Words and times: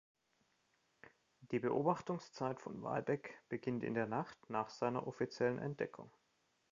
Die 1.51 1.59
Beobachtungszeit 1.59 2.59
von 2.59 2.81
„Walbeck“ 2.81 3.39
beginnt 3.49 3.83
in 3.83 3.93
der 3.93 4.07
Nacht 4.07 4.39
nach 4.49 4.71
seiner 4.71 5.05
offiziellen 5.05 5.59
Entdeckung. 5.59 6.09